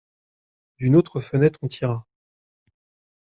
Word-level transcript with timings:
D'une 0.79 0.95
autre 0.95 1.19
fenêtre, 1.19 1.59
on 1.61 1.67
tira. 1.67 2.07